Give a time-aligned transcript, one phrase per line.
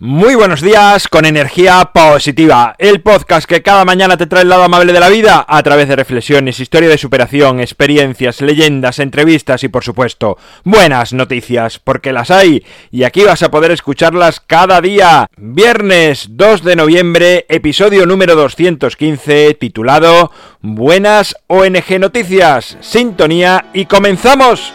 [0.00, 4.64] Muy buenos días con energía positiva, el podcast que cada mañana te trae el lado
[4.64, 9.68] amable de la vida a través de reflexiones, historia de superación, experiencias, leyendas, entrevistas y
[9.68, 15.28] por supuesto buenas noticias, porque las hay y aquí vas a poder escucharlas cada día.
[15.36, 24.72] Viernes 2 de noviembre, episodio número 215 titulado Buenas ONG Noticias, sintonía y comenzamos.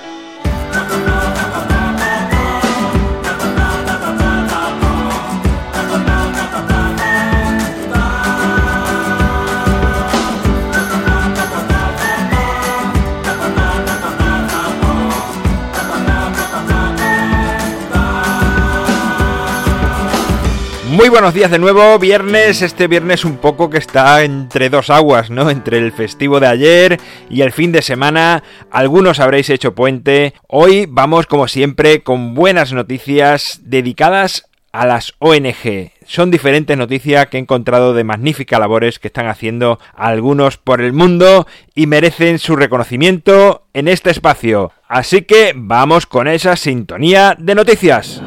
[20.99, 25.29] Muy buenos días de nuevo, viernes, este viernes un poco que está entre dos aguas,
[25.29, 25.49] ¿no?
[25.49, 26.99] Entre el festivo de ayer
[27.29, 30.33] y el fin de semana, algunos habréis hecho puente.
[30.45, 35.94] Hoy vamos como siempre con buenas noticias dedicadas a las ONG.
[36.05, 40.91] Son diferentes noticias que he encontrado de magníficas labores que están haciendo algunos por el
[40.91, 44.73] mundo y merecen su reconocimiento en este espacio.
[44.89, 48.22] Así que vamos con esa sintonía de noticias.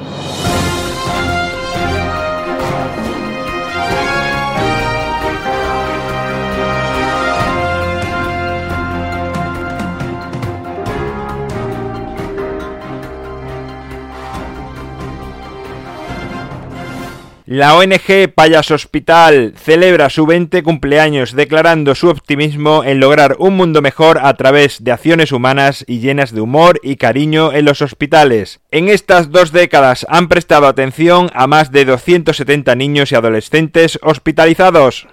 [17.55, 23.83] La ONG Payas Hospital celebra su 20 cumpleaños declarando su optimismo en lograr un mundo
[23.83, 28.61] mejor a través de acciones humanas y llenas de humor y cariño en los hospitales.
[28.71, 35.07] En estas dos décadas han prestado atención a más de 270 niños y adolescentes hospitalizados.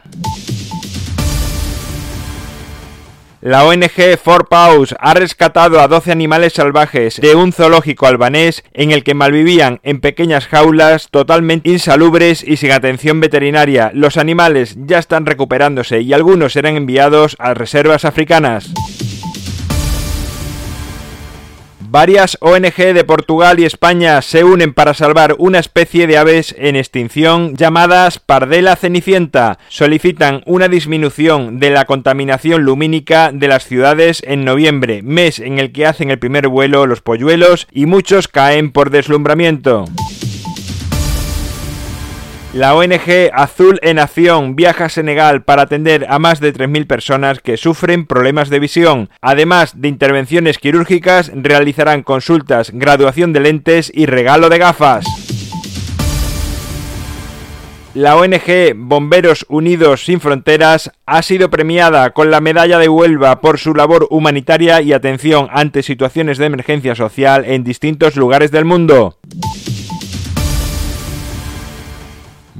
[3.41, 8.91] La ONG For Paws ha rescatado a 12 animales salvajes de un zoológico albanés en
[8.91, 13.91] el que malvivían en pequeñas jaulas totalmente insalubres y sin atención veterinaria.
[13.93, 18.73] Los animales ya están recuperándose y algunos serán enviados a reservas africanas.
[21.91, 26.75] Varias ONG de Portugal y España se unen para salvar una especie de aves en
[26.75, 29.57] extinción llamadas pardela cenicienta.
[29.69, 35.72] Solicitan una disminución de la contaminación lumínica de las ciudades en noviembre, mes en el
[35.72, 39.85] que hacen el primer vuelo los polluelos y muchos caen por deslumbramiento.
[42.51, 47.41] La ONG Azul en Acción viaja a Senegal para atender a más de 3.000 personas
[47.41, 49.11] que sufren problemas de visión.
[49.21, 55.05] Además de intervenciones quirúrgicas, realizarán consultas, graduación de lentes y regalo de gafas.
[57.93, 63.59] La ONG Bomberos Unidos Sin Fronteras ha sido premiada con la Medalla de Huelva por
[63.59, 69.17] su labor humanitaria y atención ante situaciones de emergencia social en distintos lugares del mundo.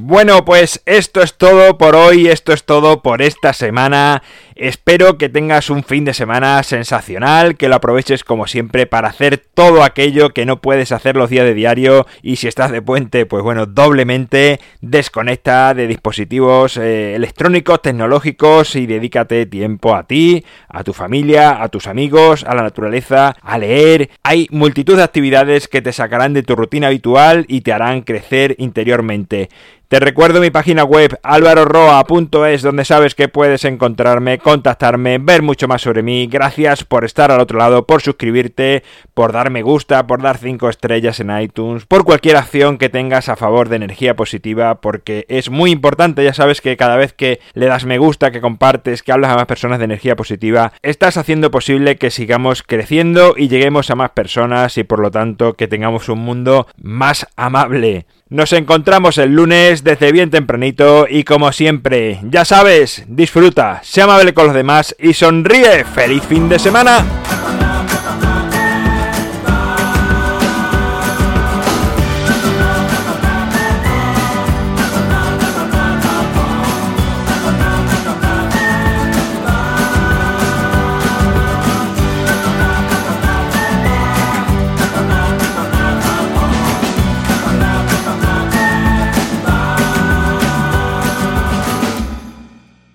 [0.02, 4.24] Bueno, pues esto es todo por hoy, esto es todo por esta semana.
[4.56, 9.38] Espero que tengas un fin de semana sensacional, que lo aproveches como siempre para hacer
[9.38, 13.26] todo aquello que no puedes hacer los días de diario y si estás de puente,
[13.26, 20.86] pues bueno, doblemente desconecta de dispositivos eh, electrónicos, tecnológicos y dedícate tiempo a ti, a
[20.86, 24.10] tu familia, a tus amigos, a la naturaleza, a leer.
[24.24, 28.56] Hay multitud de actividades que te sacarán de tu rutina habitual y te harán crecer
[28.60, 29.50] interiormente.
[29.89, 35.81] Te recuerdo mi página web alvaroroa.es donde sabes que puedes encontrarme contactarme, ver mucho más
[35.81, 36.27] sobre mí.
[36.27, 38.83] Gracias por estar al otro lado, por suscribirte,
[39.16, 43.29] por dar me gusta, por dar 5 estrellas en iTunes, por cualquier acción que tengas
[43.29, 46.23] a favor de energía positiva, porque es muy importante.
[46.23, 49.38] Ya sabes que cada vez que le das me gusta, que compartes, que hablas a
[49.38, 54.11] más personas de energía positiva, estás haciendo posible que sigamos creciendo y lleguemos a más
[54.11, 58.06] personas y por lo tanto que tengamos un mundo más amable.
[58.31, 64.35] Nos encontramos el lunes desde bien tempranito y como siempre, ya sabes, disfruta, sea amable
[64.35, 65.84] con los demás y sonríe.
[65.84, 67.03] ¡Feliz fin de semana!